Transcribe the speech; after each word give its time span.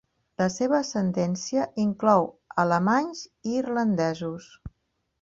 La 0.41 0.45
seva 0.53 0.77
ascendència 0.77 1.67
inclou 1.85 2.27
alemanys 2.65 3.23
i 3.53 3.57
irlandesos. 3.63 4.53